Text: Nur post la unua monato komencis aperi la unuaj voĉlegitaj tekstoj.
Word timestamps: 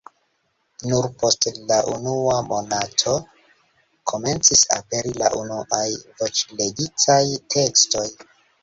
Nur 0.91 1.07
post 1.23 1.47
la 1.71 1.77
unua 1.91 2.39
monato 2.47 3.15
komencis 4.13 4.67
aperi 4.81 5.15
la 5.23 5.33
unuaj 5.45 5.87
voĉlegitaj 6.23 7.25
tekstoj. 7.59 8.09